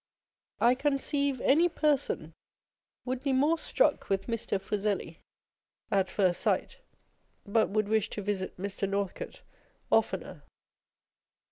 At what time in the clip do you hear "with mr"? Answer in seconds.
4.09-4.59